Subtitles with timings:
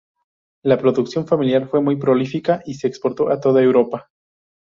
[0.63, 4.09] La producción familiar fue muy prolífica y se exportó a toda Europa.